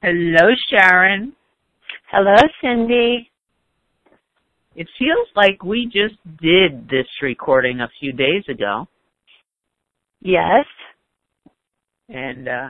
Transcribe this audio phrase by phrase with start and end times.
[0.00, 1.32] Hello, Sharon.
[2.08, 3.28] Hello, Cindy.
[4.76, 8.86] It feels like we just did this recording a few days ago.
[10.20, 10.66] Yes.
[12.08, 12.68] And uh,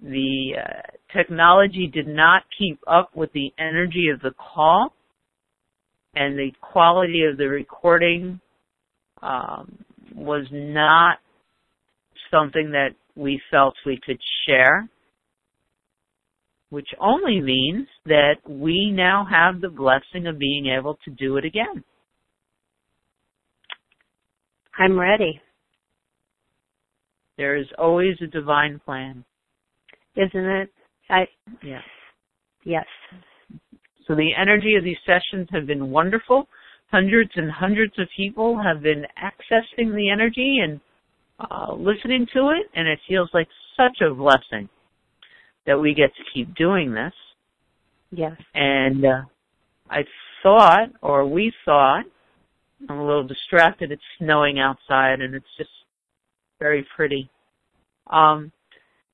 [0.00, 4.94] the uh, technology did not keep up with the energy of the call
[6.14, 8.40] and the quality of the recording
[9.22, 9.76] um,
[10.14, 11.18] was not
[12.30, 14.88] something that we felt we could share
[16.72, 21.44] which only means that we now have the blessing of being able to do it
[21.44, 21.84] again.
[24.78, 25.38] I'm ready.
[27.36, 29.22] There is always a divine plan.
[30.16, 30.70] Isn't it?
[31.10, 31.26] I
[31.62, 31.82] yeah.
[32.64, 32.86] Yes.
[34.08, 36.48] So the energy of these sessions have been wonderful.
[36.90, 40.80] Hundreds and hundreds of people have been accessing the energy and
[41.38, 44.70] uh, listening to it, and it feels like such a blessing
[45.66, 47.12] that we get to keep doing this.
[48.10, 48.36] Yes.
[48.54, 49.22] And uh,
[49.90, 50.04] I
[50.42, 52.04] thought, or we thought,
[52.88, 53.92] I'm a little distracted.
[53.92, 55.70] It's snowing outside, and it's just
[56.58, 57.30] very pretty.
[58.10, 58.52] Um,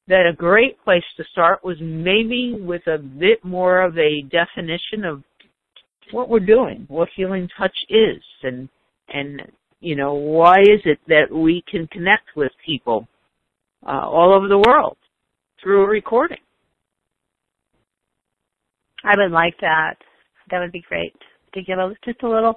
[0.09, 5.05] that a great place to start was maybe with a bit more of a definition
[5.05, 5.23] of
[6.13, 8.71] what we're doing, what healing touch is, and
[9.13, 9.43] and
[9.81, 13.07] you know why is it that we can connect with people
[13.87, 14.97] uh, all over the world
[15.69, 16.39] through a recording.
[19.05, 19.97] I would like that.
[20.51, 21.13] That would be great
[21.53, 22.55] to give a, just a little,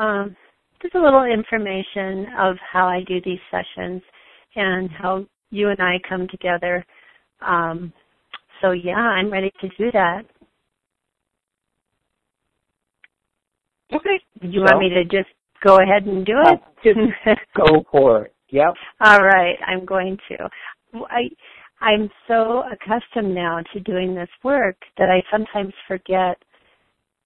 [0.00, 0.34] um,
[0.82, 4.02] just a little information of how I do these sessions
[4.56, 6.84] and how you and I come together.
[7.40, 7.92] Um,
[8.60, 10.22] so yeah, I'm ready to do that.
[13.92, 14.18] Okay.
[14.42, 16.60] You so, want me to just go ahead and do it?
[16.82, 18.34] Just go for it.
[18.50, 18.74] Yep.
[19.02, 20.48] All right, I'm going to.
[21.10, 21.28] I
[21.84, 26.38] I'm so accustomed now to doing this work that I sometimes forget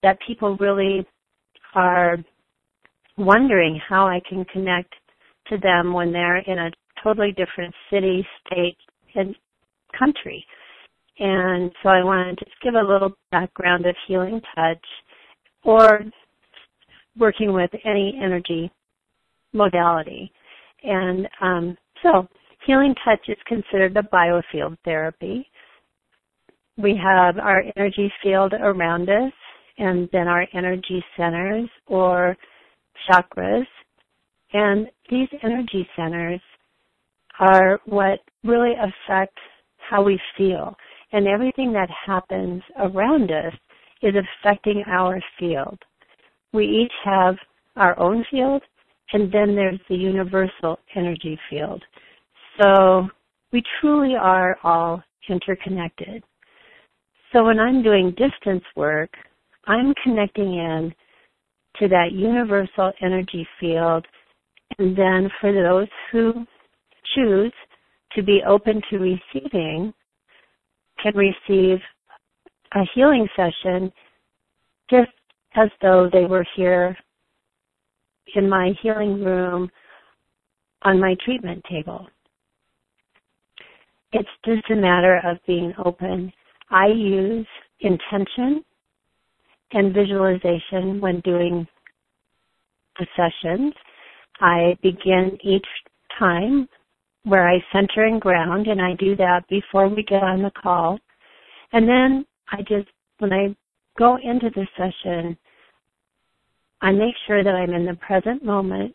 [0.02, 1.06] that people really
[1.76, 2.16] are
[3.16, 4.92] wondering how I can connect
[5.46, 6.70] to them when they're in a
[7.04, 8.76] totally different city, state,
[9.14, 9.36] and
[9.96, 10.44] country.
[11.20, 14.84] And so I want to just give a little background of healing touch
[15.62, 16.00] or
[17.16, 18.72] working with any energy
[19.52, 20.32] modality.
[20.82, 22.26] And um, so
[22.68, 25.50] Healing touch is considered a biofield therapy.
[26.76, 29.32] We have our energy field around us
[29.78, 32.36] and then our energy centers or
[33.10, 33.64] chakras.
[34.52, 36.42] And these energy centers
[37.40, 39.38] are what really affect
[39.78, 40.76] how we feel.
[41.12, 43.54] And everything that happens around us
[44.02, 45.78] is affecting our field.
[46.52, 47.36] We each have
[47.76, 48.62] our own field,
[49.14, 51.82] and then there's the universal energy field.
[52.60, 53.08] So
[53.52, 56.22] we truly are all interconnected.
[57.32, 59.10] So when I'm doing distance work,
[59.66, 60.94] I'm connecting in
[61.78, 64.06] to that universal energy field.
[64.78, 66.46] And then for those who
[67.14, 67.52] choose
[68.14, 69.92] to be open to receiving,
[71.02, 71.78] can receive
[72.74, 73.92] a healing session
[74.90, 75.10] just
[75.54, 76.96] as though they were here
[78.34, 79.70] in my healing room
[80.82, 82.06] on my treatment table.
[84.12, 86.32] It's just a matter of being open.
[86.70, 87.46] I use
[87.80, 88.64] intention
[89.72, 91.66] and visualization when doing
[92.98, 93.74] the sessions.
[94.40, 95.66] I begin each
[96.18, 96.68] time
[97.24, 100.98] where I center and ground and I do that before we get on the call.
[101.72, 102.88] And then I just,
[103.18, 103.54] when I
[103.98, 105.36] go into the session,
[106.80, 108.94] I make sure that I'm in the present moment,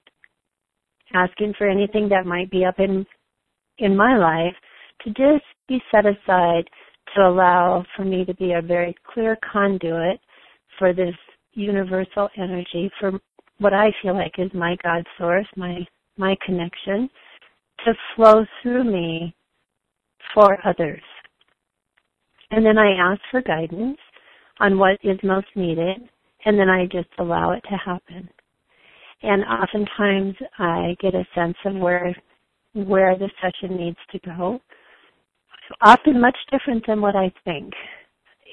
[1.13, 3.05] asking for anything that might be up in,
[3.77, 4.55] in my life
[5.03, 6.63] to just be set aside
[7.15, 10.19] to allow for me to be a very clear conduit
[10.79, 11.15] for this
[11.53, 13.19] universal energy for
[13.59, 15.85] what I feel like is my God source, my
[16.17, 17.09] my connection
[17.85, 19.35] to flow through me
[20.33, 21.01] for others.
[22.51, 23.97] And then I ask for guidance
[24.59, 25.97] on what is most needed
[26.45, 28.29] and then I just allow it to happen.
[29.23, 32.15] And oftentimes I get a sense of where
[32.73, 34.59] where the session needs to go
[35.81, 37.73] often much different than what I think.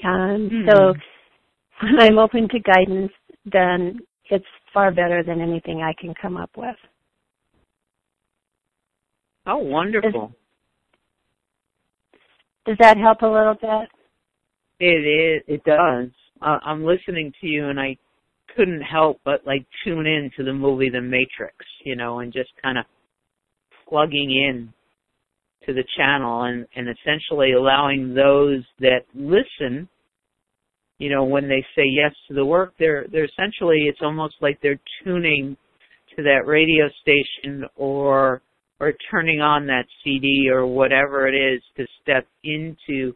[0.04, 0.70] Um, mm.
[0.70, 0.94] So
[1.82, 3.12] when I'm open to guidance,
[3.44, 3.98] then
[4.30, 6.76] it's far better than anything I can come up with.
[9.46, 10.32] Oh, wonderful.
[12.12, 12.20] Does,
[12.66, 13.88] does that help a little bit?
[14.78, 15.42] It is.
[15.46, 16.10] It does.
[16.40, 17.96] Uh, I'm listening to you, and I
[18.56, 22.50] couldn't help but like tune in to the movie The Matrix, you know, and just
[22.62, 22.84] kind of
[23.88, 24.72] plugging in
[25.70, 29.88] to the channel and, and essentially allowing those that listen,
[30.98, 34.58] you know, when they say yes to the work, they're, they're essentially, it's almost like
[34.62, 35.56] they're tuning
[36.16, 38.42] to that radio station or,
[38.80, 43.14] or turning on that CD or whatever it is to step into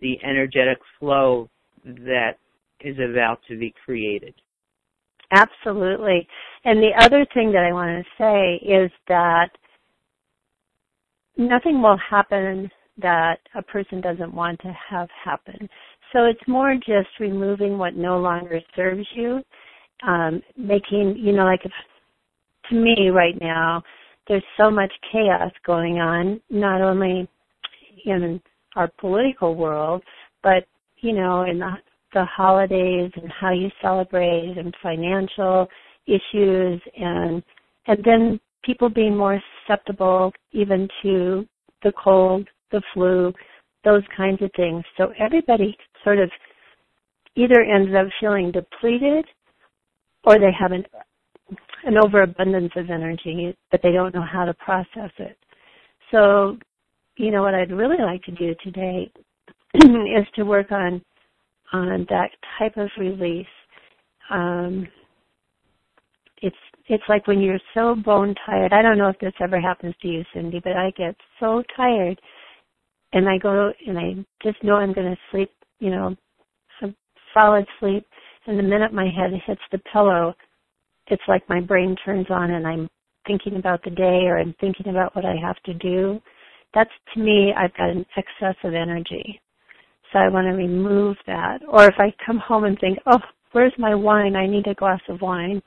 [0.00, 1.48] the energetic flow
[1.84, 2.32] that
[2.80, 4.34] is about to be created.
[5.30, 6.28] Absolutely.
[6.64, 9.48] And the other thing that I want to say is that
[11.36, 15.68] nothing will happen that a person doesn't want to have happen.
[16.12, 19.42] So it's more just removing what no longer serves you,
[20.06, 21.72] um, making, you know, like if,
[22.70, 23.82] to me right now,
[24.28, 27.28] there's so much chaos going on, not only
[28.06, 28.40] in
[28.76, 30.02] our political world,
[30.42, 30.64] but,
[30.98, 31.72] you know, in the,
[32.12, 35.66] the holidays and how you celebrate and financial
[36.06, 37.42] issues and,
[37.86, 41.46] and then people being more susceptible even to
[41.82, 43.32] the cold, the flu,
[43.84, 44.82] those kinds of things.
[44.96, 46.30] So everybody sort of
[47.36, 49.26] either ends up feeling depleted
[50.24, 50.84] or they have an,
[51.84, 55.36] an overabundance of energy, but they don't know how to process it.
[56.10, 56.56] So,
[57.16, 59.10] you know, what I'd really like to do today
[59.74, 61.02] is to work on
[61.72, 63.46] on that type of release.
[64.30, 64.86] Um,
[66.40, 68.72] it's it's like when you're so bone tired.
[68.72, 72.20] I don't know if this ever happens to you, Cindy, but I get so tired,
[73.12, 75.50] and I go and I just know I'm going to sleep.
[75.80, 76.16] You know,
[76.80, 76.94] some
[77.32, 78.06] solid sleep,
[78.46, 80.34] and the minute my head hits the pillow,
[81.08, 82.88] it's like my brain turns on and I'm
[83.26, 86.20] thinking about the day or I'm thinking about what I have to do.
[86.74, 89.40] That's to me, I've got an excess of energy.
[90.12, 91.60] So I want to remove that.
[91.68, 93.20] Or if I come home and think, oh,
[93.52, 94.36] where's my wine?
[94.36, 95.62] I need a glass of wine.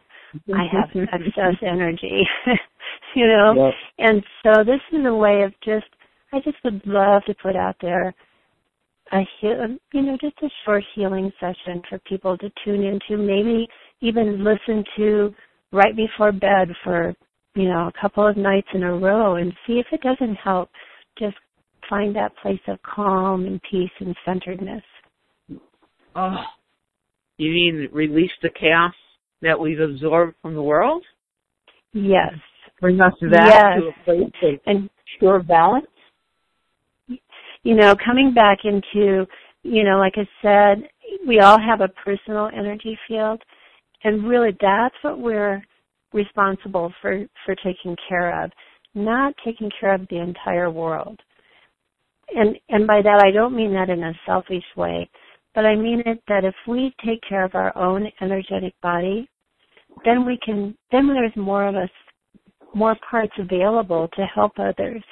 [0.53, 2.21] I have excess energy,
[3.15, 3.53] you know?
[3.55, 3.73] Yep.
[3.99, 5.87] And so this is a way of just,
[6.33, 8.13] I just would love to put out there
[9.11, 13.67] a, um, you know, just a short healing session for people to tune into, maybe
[14.01, 15.33] even listen to
[15.71, 17.13] right before bed for,
[17.55, 20.69] you know, a couple of nights in a row and see if it doesn't help
[21.17, 21.37] just
[21.89, 24.83] find that place of calm and peace and centeredness.
[26.15, 26.43] Oh,
[27.37, 28.93] you mean release the chaos
[29.41, 31.03] that we've absorbed from the world?
[31.93, 32.33] Yes.
[32.79, 33.79] Bring us back yes.
[33.79, 34.89] to a place of and
[35.19, 35.87] pure balance?
[37.63, 39.25] You know, coming back into,
[39.63, 40.89] you know, like I said,
[41.27, 43.41] we all have a personal energy field
[44.03, 45.61] and really that's what we're
[46.13, 48.51] responsible for, for taking care of,
[48.95, 51.19] not taking care of the entire world.
[52.33, 55.09] And, and by that I don't mean that in a selfish way,
[55.57, 59.27] but I mean it that if we take care of our own energetic body,
[60.05, 61.89] then we can, then there's more of us,
[62.75, 65.03] more parts available to help others.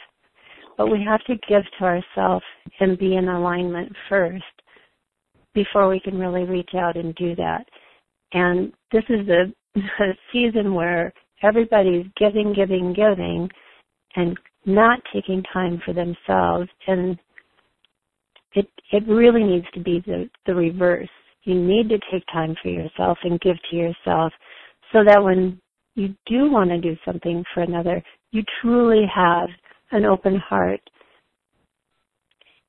[0.77, 2.45] But we have to give to ourselves
[2.80, 4.44] and be in alignment first
[5.56, 7.65] before we can really reach out and do that.
[8.33, 13.50] And this is a, a season where everybody's giving, giving, giving,
[14.15, 14.38] and
[14.68, 16.69] not taking time for themselves.
[16.86, 17.18] And
[18.55, 21.09] it it really needs to be the the reverse.
[21.43, 24.33] You need to take time for yourself and give to yourself,
[24.91, 25.61] so that when
[25.95, 29.49] you do want to do something for another, you truly have
[29.91, 30.81] an open heart.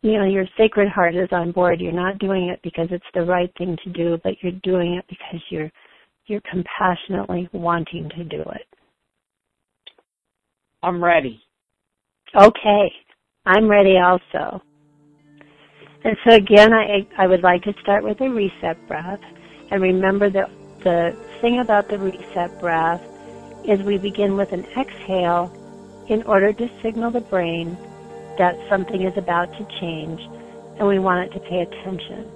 [0.03, 1.81] You know, your sacred heart is on board.
[1.81, 5.05] You're not doing it because it's the right thing to do, but you're doing it
[5.09, 5.71] because you're
[6.27, 8.67] you're compassionately wanting to do it.
[10.83, 11.41] I'm ready.
[12.35, 12.93] Okay.
[13.47, 14.61] I'm ready also.
[16.07, 19.21] And so again, I, I would like to start with a reset breath.
[19.73, 20.49] And remember that
[20.85, 23.03] the thing about the reset breath
[23.65, 25.51] is we begin with an exhale
[26.07, 27.77] in order to signal the brain
[28.39, 30.21] that something is about to change
[30.79, 32.31] and we want it to pay attention.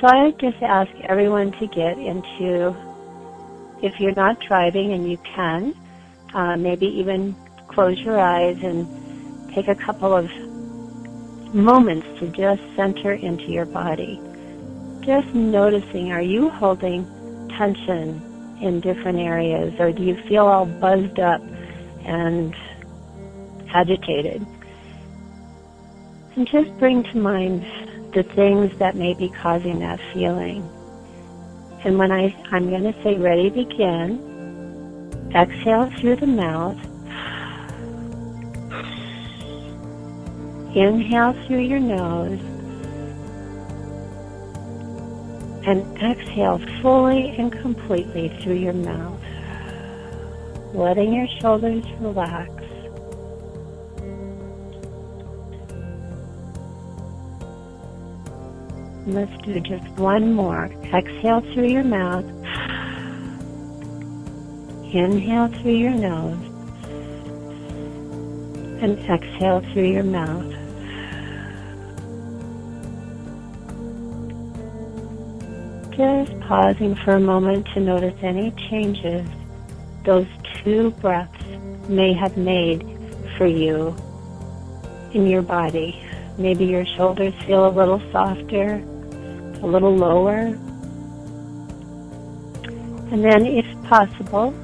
[0.00, 2.74] So I just ask everyone to get into,
[3.82, 5.74] if you're not driving and you can,
[6.32, 7.36] uh, maybe even
[7.68, 8.88] close your eyes and
[9.52, 10.30] take a couple of
[11.54, 14.20] moments to just center into your body.
[15.00, 17.04] Just noticing, are you holding
[17.56, 18.22] tension
[18.60, 21.40] in different areas or do you feel all buzzed up
[22.04, 22.54] and
[23.72, 24.46] agitated?
[26.36, 27.64] And just bring to mind
[28.12, 30.68] the things that may be causing that feeling.
[31.84, 34.28] And when I, I'm going to say ready, begin,
[35.34, 36.78] exhale through the mouth
[40.74, 42.40] Inhale through your nose
[45.66, 49.20] and exhale fully and completely through your mouth,
[50.72, 52.50] letting your shoulders relax.
[59.06, 60.66] Let's do just one more.
[60.94, 62.24] Exhale through your mouth.
[64.92, 66.49] Inhale through your nose.
[68.82, 70.54] And exhale through your mouth.
[75.94, 79.28] Just pausing for a moment to notice any changes
[80.04, 80.26] those
[80.64, 81.44] two breaths
[81.88, 82.82] may have made
[83.36, 83.94] for you
[85.12, 86.02] in your body.
[86.38, 88.76] Maybe your shoulders feel a little softer,
[89.62, 90.56] a little lower.
[93.12, 94.54] And then, if possible,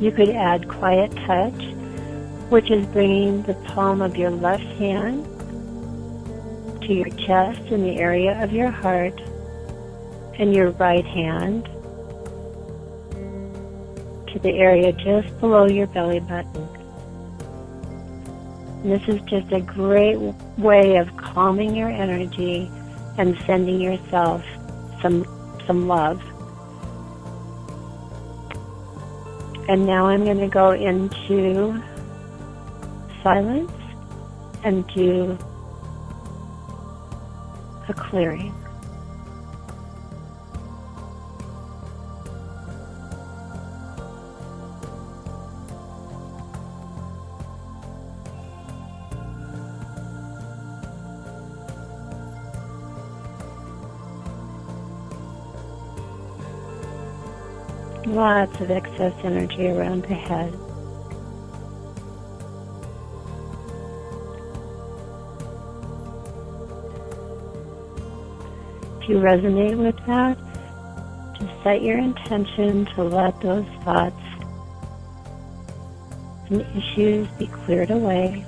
[0.00, 1.77] you could add quiet touch,
[2.50, 5.24] which is bringing the palm of your left hand
[6.82, 9.20] to your chest in the area of your heart
[10.38, 11.64] and your right hand
[14.32, 16.68] to the area just below your belly button.
[18.84, 20.16] This is just a great
[20.56, 22.70] way of calming your energy
[23.18, 24.44] and sending yourself
[25.02, 25.26] some
[25.66, 26.22] some love.
[29.68, 31.82] And now I'm going to go into
[33.22, 33.72] silence
[34.64, 35.38] and do
[37.88, 38.54] a clearing.
[58.06, 60.67] Lots of excess energy around the head.
[69.08, 70.36] You resonate with that,
[71.38, 74.14] just set your intention to let those thoughts
[76.50, 78.44] and issues be cleared away.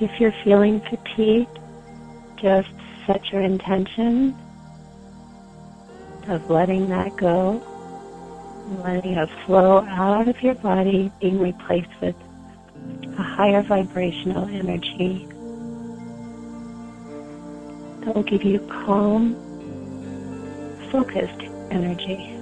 [0.00, 1.58] If you're feeling fatigued,
[2.36, 2.70] just
[3.06, 4.34] set your intention
[6.26, 7.62] of letting that go,
[8.82, 12.14] letting it flow out of your body, being replaced with
[13.18, 15.28] a higher vibrational energy
[18.00, 19.34] that will give you calm,
[20.90, 22.39] focused energy.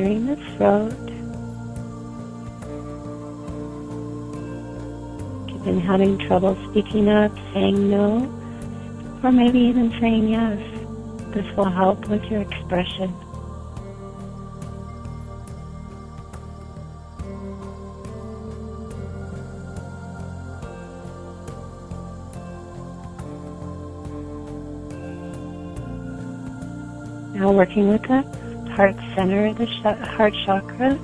[0.00, 1.08] clearing the throat.
[5.52, 8.24] You've been having trouble speaking up, saying no,
[9.22, 10.58] or maybe even saying yes.
[11.34, 13.14] This will help with your expression.
[27.34, 30.98] Now working with that heart center, the sh- heart chakra.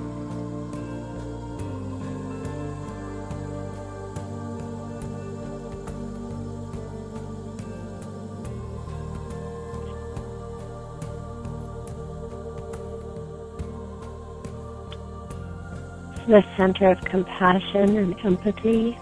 [16.27, 18.97] The center of compassion and empathy.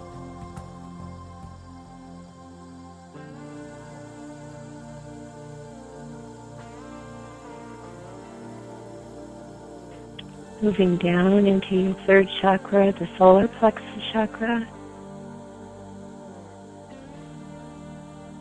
[10.65, 14.67] Moving down into your third chakra, the solar plexus chakra.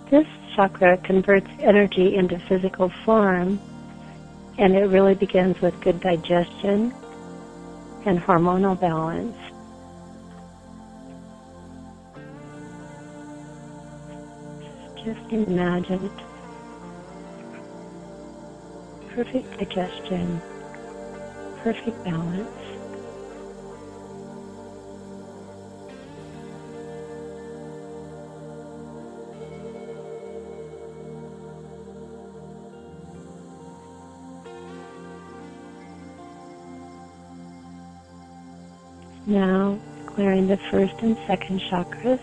[0.08, 0.26] This
[0.56, 3.60] chakra converts energy into physical form,
[4.56, 6.94] and it really begins with good digestion
[8.06, 9.36] and hormonal balance.
[15.04, 16.10] Just imagine
[19.10, 20.40] perfect digestion
[21.64, 22.48] perfect balance.
[39.26, 42.20] Now clearing the first and second chakras.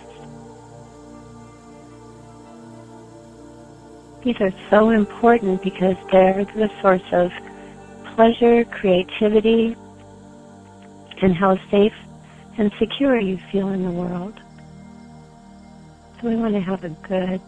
[4.24, 7.32] These are so important because they're the source of
[8.22, 9.76] pleasure, creativity,
[11.24, 11.96] and how safe
[12.60, 14.40] and secure you feel in the world.
[16.22, 17.42] So we want to have a good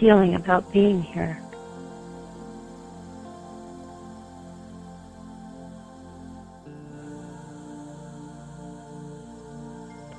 [0.00, 1.38] feeling about being here.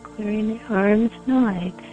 [0.04, 1.89] Clearing the arms and the legs.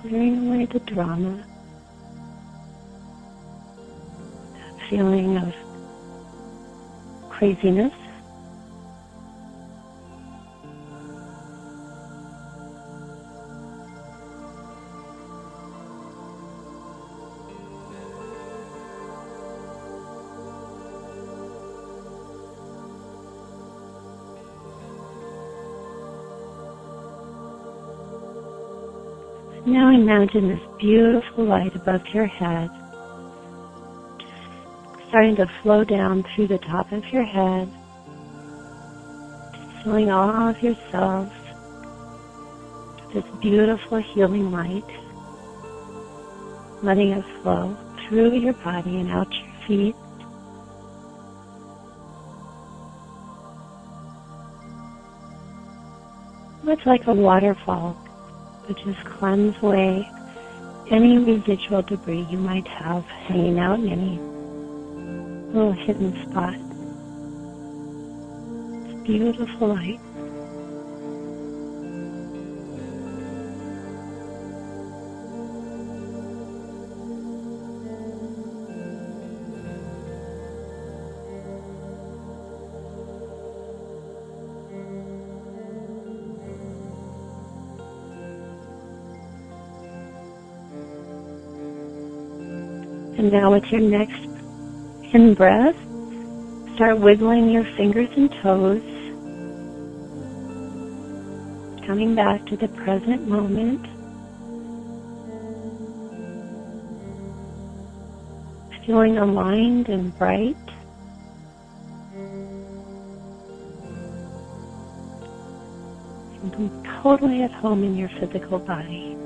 [0.00, 1.44] Clearing away the drama,
[4.54, 5.54] that feeling of
[7.28, 7.92] craziness.
[29.70, 32.68] Now imagine this beautiful light above your head,
[35.08, 37.68] starting to flow down through the top of your head,
[39.84, 41.30] filling all of your cells
[43.14, 44.82] with this beautiful healing light,
[46.82, 47.76] letting it flow
[48.08, 49.96] through your body and out your feet.
[56.66, 57.96] It's like a waterfall
[58.70, 60.08] which is cleanse away
[60.92, 64.16] any residual debris you might have hanging out in any
[65.52, 66.54] little hidden spot.
[68.84, 69.98] It's beautiful light.
[93.20, 94.24] And now with your next
[95.12, 95.76] in breath,
[96.74, 98.80] start wiggling your fingers and toes,
[101.86, 103.84] coming back to the present moment.
[108.86, 110.56] Feeling aligned and bright.
[116.42, 119.18] And totally at home in your physical body.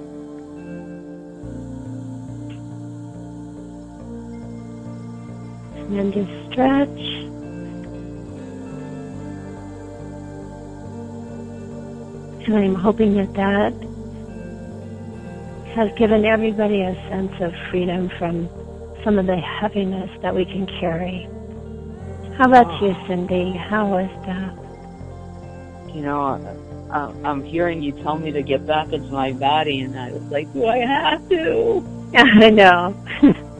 [5.88, 6.88] And then just stretch.
[12.46, 13.72] And I'm hoping that that
[15.74, 18.48] has given everybody a sense of freedom from
[19.02, 21.28] some of the heaviness that we can carry.
[22.36, 23.52] How about you, Cindy?
[23.56, 25.94] How was that?
[25.94, 26.34] You know,
[26.90, 30.22] uh, I'm hearing you tell me to get back into my body, and I was
[30.24, 32.10] like, do I have to?
[32.14, 32.94] I know.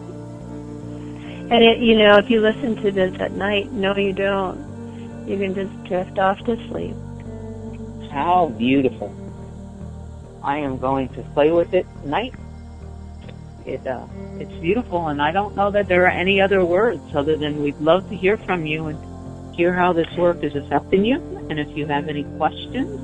[1.50, 4.58] and it, you know, if you listen to this at night, no, you don't.
[5.26, 6.94] You can just drift off to sleep.
[8.10, 9.12] How beautiful!
[10.42, 12.34] I am going to play with it tonight.
[13.66, 14.06] It uh,
[14.38, 17.78] it's beautiful, and I don't know that there are any other words other than we'd
[17.78, 21.16] love to hear from you and hear how this work is affecting you.
[21.48, 23.00] And if you have any questions,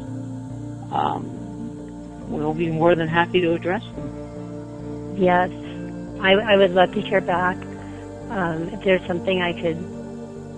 [0.92, 5.16] um, we'll be more than happy to address them.
[5.16, 5.50] Yes,
[6.20, 7.57] I, I would love to hear back.
[8.31, 9.77] Um, if there's something I could,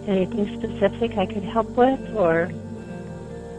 [0.08, 2.50] anything specific I could help with, or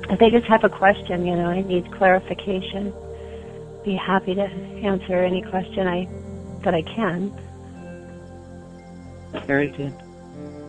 [0.09, 2.93] if they just have a question, you know, I need clarification.
[3.83, 6.07] Be happy to answer any question I
[6.63, 7.33] that I can.
[9.47, 9.93] Very good.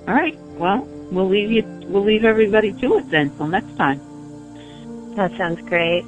[0.09, 0.37] All right.
[0.59, 1.63] Well, we'll leave you.
[1.89, 3.37] We'll leave everybody to it then.
[3.37, 4.01] Till next time.
[5.17, 6.05] That sounds great.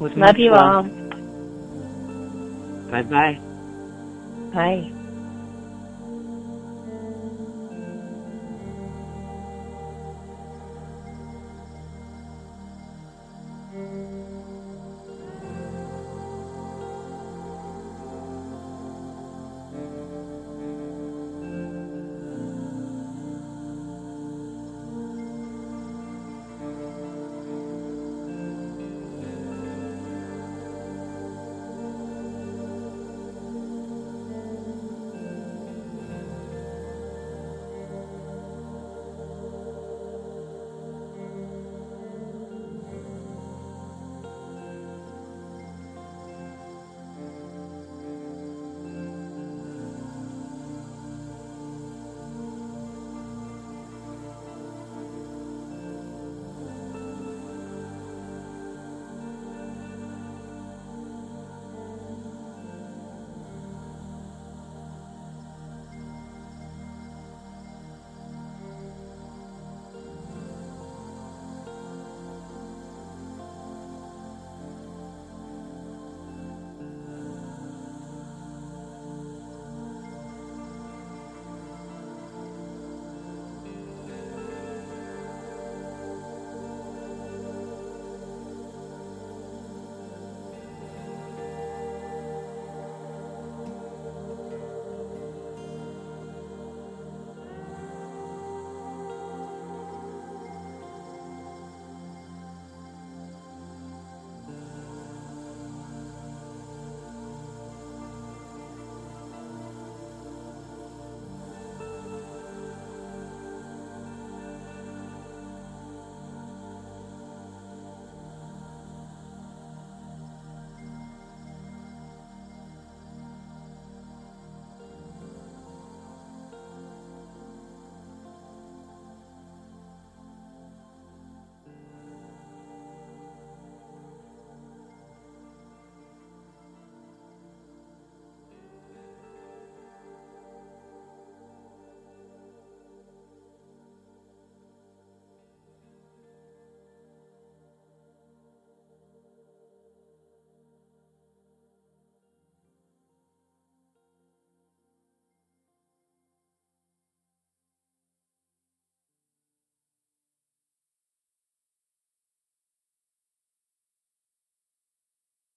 [0.00, 0.86] With Love you love.
[0.86, 0.98] all.
[2.90, 3.38] Bye bye.
[4.52, 4.97] Bye.